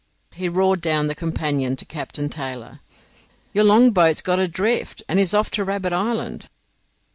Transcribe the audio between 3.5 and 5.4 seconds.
"Your longboat's got adrift, and is